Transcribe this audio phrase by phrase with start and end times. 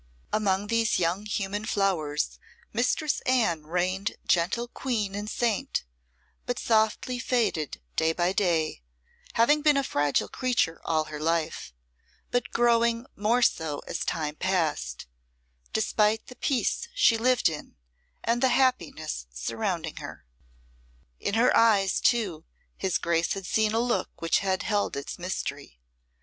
[0.33, 2.39] Among these young human flowers
[2.73, 5.83] Mistress Anne reigned gentle queen and saint,
[6.47, 8.81] but softly faded day by day,
[9.33, 11.71] having been a fragile creature all her life,
[12.31, 15.05] but growing more so as time passed,
[15.71, 17.75] despite the peace she lived in
[18.23, 20.25] and the happiness surrounding her.
[21.19, 22.43] In her eyes, too,
[22.75, 25.79] his Grace had seen a look which held its mystery.